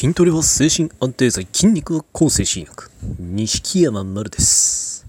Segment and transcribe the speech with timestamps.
[0.00, 2.88] 筋トレは精神安定剤、筋肉は抗精神薬。
[3.18, 5.04] 錦山丸です。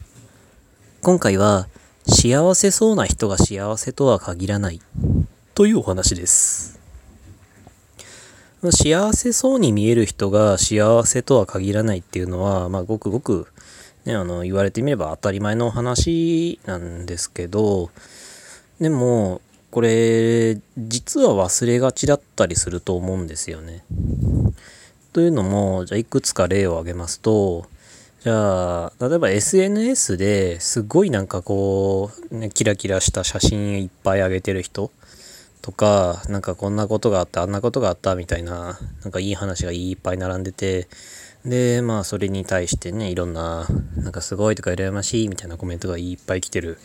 [1.03, 1.67] 今回は、
[2.07, 4.81] 幸せそうな人が幸せとは限らない
[5.53, 6.79] というお話です。
[8.71, 13.45] 幸せそうに見える人が幸せとは限らないっていうのは、まあ、ごくごく、
[14.05, 17.91] ね、あの言われてみれば当たり前の話なんですけど、
[18.79, 23.83] でも、これ、実は忘れがちだったりすると思うんですよね。
[25.11, 27.65] というのも、じゃあいくつか例を挙げますと、
[28.21, 34.91] じゃあ、例えば SNS ですごいなんかこう、ね、キラキラした写真いっぱい上げてる人
[35.61, 40.87] とか、なんかこんなことがあった、あんなことがあったみたいな、なんかいい話がいっぱい並んでて、
[41.45, 46.77] で、まあそれに対してね、いろんな、なんかすごいとか羨ましいみたいなコメントがいっぱい来てる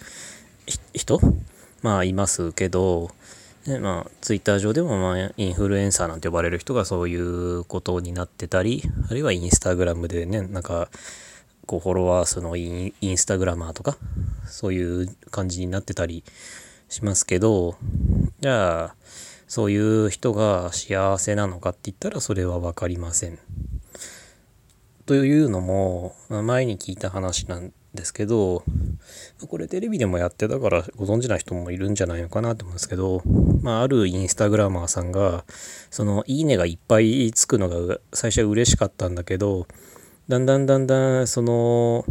[0.94, 1.20] 人
[1.82, 3.10] まあいますけど、
[3.66, 10.90] ね、まあツイッター上でもまあインフルエンサーなんて呼ばれる人がそういうことになってたり、あるいはインスタグラムでね、なんか
[11.66, 13.96] こうフォロワー数のインインスタグラマーとか、
[14.46, 16.24] そういう感じになってたり
[16.88, 17.76] しますけど、
[18.40, 18.94] じゃあ、
[19.48, 23.38] そういう人が幸せなのかって言ったらそれは分かりません。
[25.06, 28.64] というのも、まあ前に聞いた話なんですけど、
[29.48, 33.22] これテレビでもやってたからご存知な人もいるんじゃないのかなと思うんですけど、
[33.62, 35.44] まあ、あるインスタグラマーさんが、
[35.90, 39.66] その、いいねがいっぱいつくのが最初は嬉しかったんだけど、
[40.28, 42.04] だんだんだんだん、その、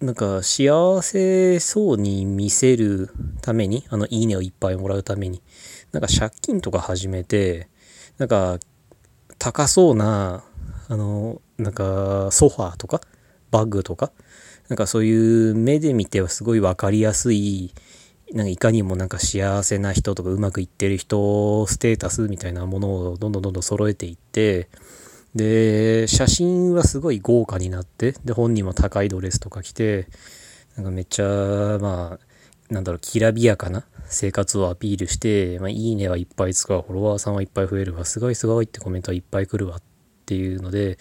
[0.00, 5.42] なんか幸せそうに見せるために、あの、いいねをいっぱいもらうために、
[5.92, 7.68] なんか借金とか始めて、
[8.18, 8.58] なんか、
[9.38, 10.44] 高そうな、
[10.88, 13.00] あの、なんか、ソファーとか、
[13.50, 14.12] バッグとか、
[14.68, 17.72] なんかそういう目で見てはすごい分かりやすい、
[18.32, 24.68] なんかいかにもなんか幸せな人とかうまくいってる人ステータスみたいなものをどんどんどんどん揃えていって、
[25.36, 30.08] で、写真はすごい豪華になって、で、本人も高いドレスとか着て、
[30.76, 31.26] なんかめっちゃ、
[31.78, 39.82] まあ、なんだろう、きらびやかな生活をアピールして、まあ、いいねはいっぱいつくわ、フォロワーさんはいっぱい増えるわ、すごいすごいってコメントはいっぱい来るわっ
[40.24, 40.98] ていうので、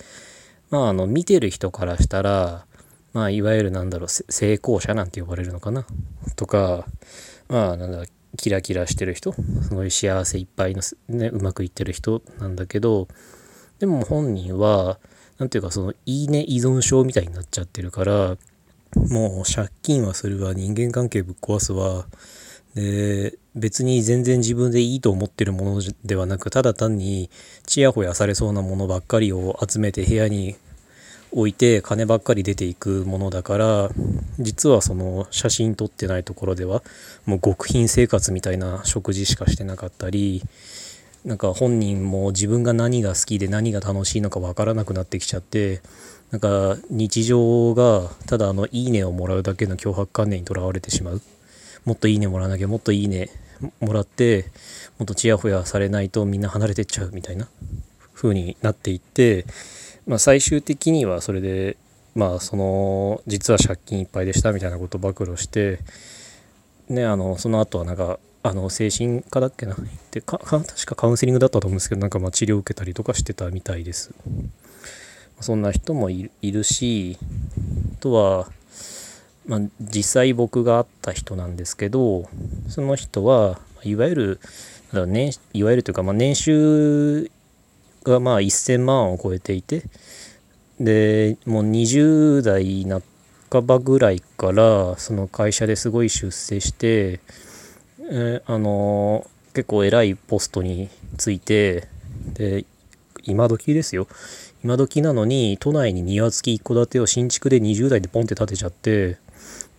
[0.70, 2.66] まあ、あの、見てる人からしたら、
[3.16, 5.88] まあ、いわゆるなんだろう、成功者なんて呼ばれるのかな？
[6.36, 6.86] とか、
[7.48, 12.22] まあ、なんだろう、キラキラしてる人、すごい幸せいっぱいの、ね、うまくいってる人？
[12.40, 13.08] なんだけど、
[13.80, 15.00] でも本人は、
[15.38, 18.36] なんていうか、その、いいね依存症みたいになっちゃってるから、
[19.10, 22.08] もう借金はするわ、人間関係ぶっ壊すわ、
[22.76, 27.30] で、別に全然自分でいいと思ってるものではなく、ただ単に
[27.66, 30.58] ちやほやされそうなものばっかりを集めて部屋に
[31.36, 33.90] 置いて金ばっかり出ていくものだから
[34.40, 36.82] 実はその写真撮ってないところでは
[37.26, 40.42] もう極貧生活みたいな食事しかしてなかったり
[41.26, 45.82] なんか本人も自分が何が好きで何が楽しいのかわからなくなってきちゃって
[46.32, 51.22] なんか日常がただあのいいねをもらうだけの脅迫観念にとらわれてしまう。
[51.84, 53.30] もっといいねもらわなきゃもっといいね
[53.80, 54.46] もらって
[54.98, 57.48] もっとちやほやされないとみんな離れてっちゃうみたいな
[58.14, 59.46] 風になっていって
[60.08, 61.78] まあ、最終的にはそれで
[62.14, 65.80] まあその実は借金いっぱいでしたみたいなことを暴露して
[66.90, 69.76] ねあのその後はなんかあの精神科だっけな？
[70.12, 74.14] でか確かカウンセリングだったと思うんですけどなんかま治療を受けたりとかしてたみたいです。
[75.42, 77.18] そんな人もいるし
[77.98, 78.48] あとは、
[79.48, 82.30] まあ、実際僕が会った人なんですけど
[82.70, 84.40] その人はいわゆる
[85.08, 87.30] 年いわゆるというか、まあ、年収
[88.06, 89.84] がまあ1000万を超えていて
[90.80, 92.86] でもう20代
[93.52, 97.20] 半ばぐらいからその会社ですごい出世して、
[98.10, 101.88] えー、あのー、結構偉いポストについて
[102.34, 102.66] で
[103.24, 104.08] 今時ですよ。
[104.64, 109.18] 今時なのに都内に庭付き一戸建てを新築で20代でポンって建てちゃって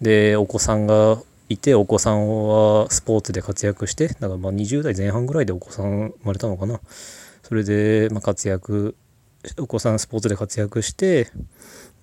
[0.01, 6.81] でお子さんがいてお子さんはスポーツで活躍してだからまあ20代前半ぐらいでお子さん生まれたのかな。
[7.47, 8.97] それで、ま、活躍
[9.57, 11.31] お子さんスポーツで活躍して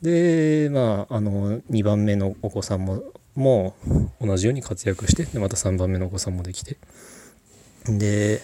[0.02, 3.04] でまああの2番目のお子さんも
[3.36, 3.76] も
[4.22, 6.78] 同じように活躍してでまた3番目のお子さんもできて。
[7.86, 8.40] で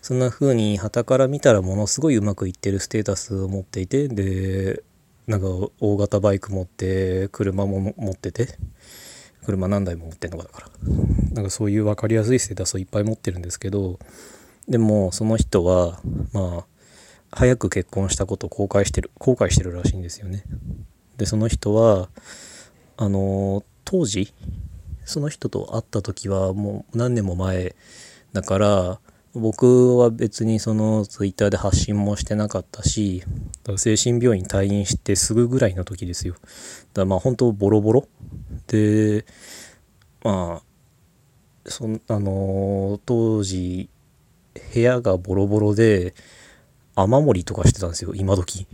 [0.00, 4.82] そんな風に旗から見たらものすごいうまくいってるステータスを持っていてで
[5.26, 5.46] なんか
[5.78, 8.58] 大型バイク持って車も持ってて
[9.44, 10.68] 車何台も持ってんのかだから。
[11.34, 13.98] なんかそういう分かりやすいステータスをいっぱい持ってるんですけど
[14.68, 16.00] でもその人は
[16.32, 16.64] まあ
[17.32, 20.44] 早く結婚したことを後悔してる後悔してるらしいんですよね。
[21.16, 22.08] でその人は
[22.96, 24.32] あの当時
[25.04, 27.74] その人と会った時はもう何年も前
[28.32, 29.00] だから
[29.34, 33.22] 僕は別にそのツイッターで発信もしてなかったし
[33.76, 36.44] 精神病院退院してすぐぐらいの時ですよだか
[36.94, 38.08] らまあ本当ボロボロ
[38.66, 39.24] で
[40.22, 40.70] まあ
[41.66, 43.88] そあの、当時
[44.74, 46.14] 部屋がボロボロで
[46.94, 48.66] 雨漏りとかしてたんですよ今時。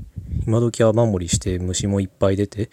[0.46, 2.70] 今時雨漏りして虫もいっぱい出て。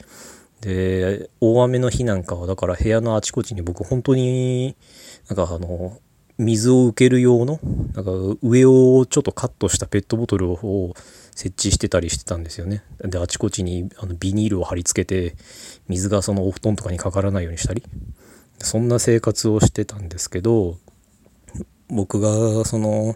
[0.62, 4.78] で大雨の日なんかはだから部屋のあちこちに僕本当に
[5.28, 6.00] なんかあの
[6.38, 7.60] 水を受ける用の
[7.94, 8.12] なんか
[8.42, 10.94] 上をちょっとカットしたペットボトルを
[11.36, 12.82] 設置してたりしてたんですよね。
[13.00, 15.36] であちこちにあのビニールを貼り付けて
[15.90, 17.84] 水がそのお布団とかにかからないようにしたり。
[18.60, 20.78] そんな生活をしてたんですけど
[21.94, 23.16] 僕がその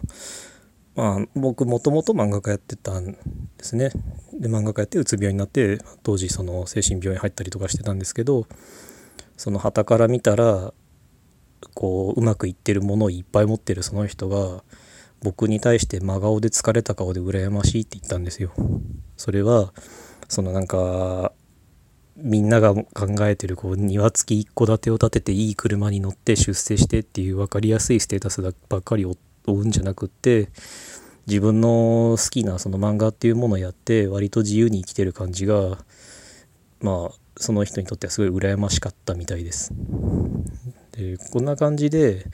[0.94, 3.18] まあ僕もともと漫画家やってたんで
[3.60, 3.90] すね
[4.34, 8.46] で漫画家やってうつ病になって当時その精神病院入ったりとかしてたんですけど
[9.36, 10.72] その旗から見たら
[11.74, 14.62] こううまくいってるものをいっぱい持ってるその人が
[15.22, 18.52] 僕に対して真顔で疲れた顔で羨ましいって言ったんですよ。
[19.16, 19.72] それは
[20.28, 21.32] そのなんか
[22.20, 22.84] みんなが考
[23.20, 29.16] えてるこう庭付き一戸建てを建てていい車に乗って出世してっていう分かりやすいステータスばっかり追
[29.46, 30.48] うんじゃなくって
[31.28, 35.78] 自分の好きなその漫画っていうものをやって割と自由に生きてる感じが
[36.80, 39.72] まあその人にとってはすごい羨ましかったみたいです。
[40.92, 42.26] でこんな感じで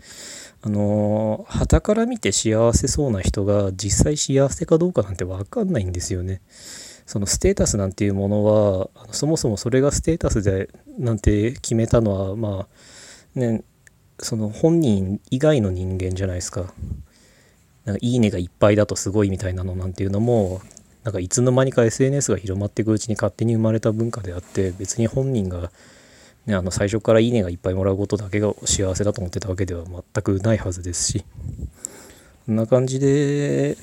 [0.63, 6.41] あの旗から見て幸せそうな人が実際幸せかどうかなんて分かんないんですよね。
[7.07, 12.67] そのステータスなんていうものはそもそもそれがステータスでなんて決めたのはま
[13.37, 13.63] あね
[14.19, 16.73] その本人以外の人間じゃないですか。
[17.85, 20.63] なんかいいねがいっぱいだとすごいみたいなのなんていうのも
[21.03, 25.71] なんかいつの間にか SNS が広まっていくうちに勝手に生まれた文化であって別に本人が
[26.47, 31.25] ね、あの最初からいいねがいっぱいもらうことだけが幸せだと思ってたわけでは全くないはずですし
[32.47, 33.79] こんな感じで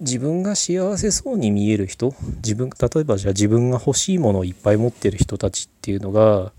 [0.00, 6.52] 自分が幸せそうに見える人自分例えばじゃあ自分が欲しいものをいっぱい持ってる人たちっていうのが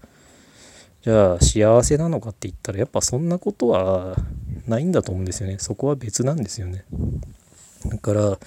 [1.04, 4.16] じゃあ幸せなのかって言ったらやっぱそんなことは
[4.68, 5.58] ないんだと思うんですよね。
[5.60, 6.86] そこは別なんですよね。
[7.86, 8.40] だから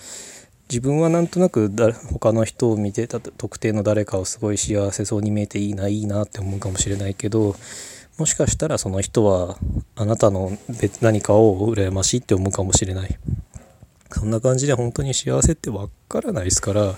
[0.68, 1.70] 自分はなんとなく
[2.10, 7.54] 他の人を見てた特定の誰かをすごい幸せそうに見えていいないいなって思うかもしれないけど
[8.18, 9.58] もしかしたらその人は
[9.94, 13.18] あなたの別何かを羨ましいって思うかもしれない。
[14.10, 16.94] そんな感じで本当に幸せってわからないですから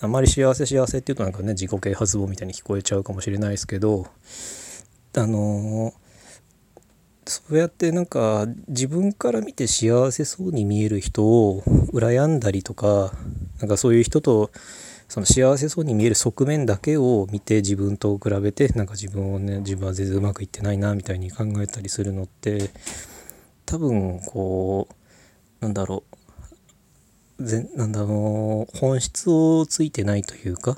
[0.00, 4.06] あまり幸せ幸せっていうとなんかね自己啓発本みたいに聞こえちゃうかもしれないですけど
[5.16, 5.94] あの
[7.26, 11.62] そうやってなんか自分から見て幸せそうに見える人を
[11.92, 13.12] 羨んだりとか
[13.60, 14.50] なんかそういう人と
[15.08, 22.70] その幸せそうに見える側面だけを見て自分と比べてなんか自分をね自分は全然うまくいってないなみたいに考えたりするのって
[23.64, 26.15] 多分こうなんだろう
[27.40, 30.76] ぜなんだろう本質をついてないというか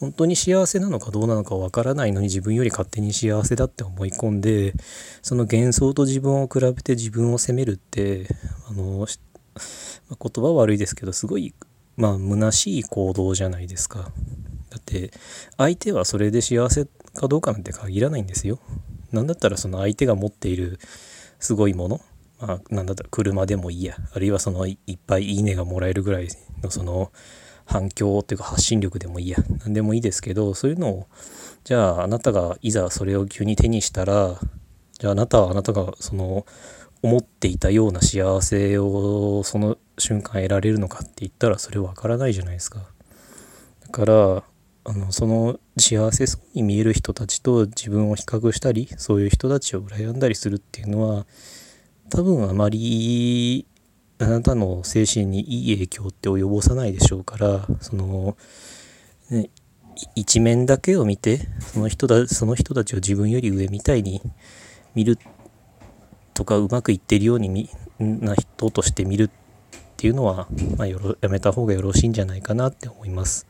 [0.00, 4.74] 本当に幸せなのかどうなのかわからないのに自分より勝手に幸せだって思い込んで
[5.22, 8.26] その幻想と自分を比べて自分を責めるって
[8.68, 9.06] あの、
[10.10, 11.54] ま、言葉悪いですけどすごい
[11.96, 14.10] まあ虚しい行動じゃないですか。
[14.70, 15.12] だって
[15.56, 18.58] 相手はそれで幸せかどうかなんて限らないんですよ。
[19.12, 20.78] なんだったらその相手が持っている
[21.38, 22.00] すごいもの
[22.40, 26.28] まあ、なんだったら車でもいいやあるいはそのいっぱいいいねがもらえるぐらい
[26.62, 27.10] のその
[27.64, 31.06] 反響っていうか発信力でもいいや何でもいいですけどそういうのを
[31.64, 34.38] じゃああなたがいざそれを急に手にしたら
[34.98, 36.46] じゃああなたはあなたがその
[37.02, 42.80] 思っていたような幸せをその瞬間得られるのかって言ったらそれわからないじゃないですか。
[43.80, 44.44] だから
[44.88, 51.26] あのその幸せそうに見える人たちと自分を比較したりそういう人たちを羨んだりするっていうのは
[52.10, 53.66] 多分あまり
[54.18, 58.36] あなたの精神にいい影響って及ぼさないでしょうからその、
[59.30, 59.50] ね、
[60.14, 64.22] 一面だけを見てその人だその人たちを自分より上みたいに
[64.94, 65.18] 見る
[66.34, 69.30] とかうまくいってるようにな人として見るっ
[69.96, 70.98] ていうのは、まあ、や
[71.30, 73.46] めた方がよろしいんじゃないかなって思います。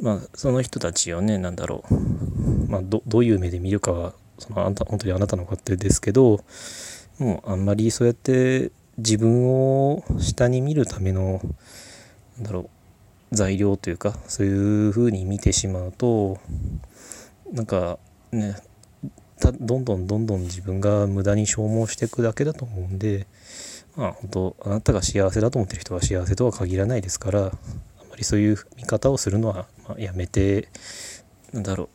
[0.00, 6.40] まあ、その人たちをね何だろう、まあ、どどういう目で見るかはそのあんた本当にあなたの勝手ですけど
[7.18, 11.40] もうあんまりそうやって自分を下に見るための
[12.36, 16.38] なんだろう材料というかそういう風に見てしまうと
[17.52, 17.98] なんか
[18.32, 18.56] ね
[19.40, 23.26] どんどんどんどん自分が無駄に消耗していくだけだと思うんで
[23.96, 27.52] まあ本当あなたが幸せだと思ってる人は幸せとは限らないですからあ
[28.10, 30.68] まりそういう見方をするのは、まあ、やめて
[31.52, 31.88] なんだろ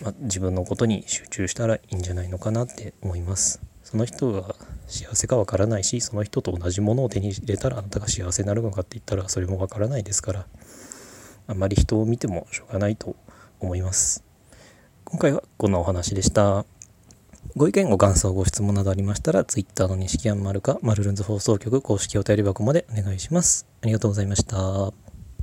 [0.00, 3.71] う、まあ、自分のことに集中したらいいんじゃないのかなって思います。
[3.92, 4.54] その人が
[4.86, 10.46] 幸せかわからないしその人と同じものを手に入れたらあなたが幸せになるのかって言ったらそれもわからないですから
[11.46, 13.16] あまり人を見てもしょうがないと
[13.60, 14.24] 思います。
[15.04, 16.64] 今回はこんなお話でした。
[17.54, 23.66] ご意見ご感想ご質問などありましたら Twitter の西木山丸かマルルンズ放送局公式お便り箱までお願いします。
[23.82, 25.01] ありがとうございました。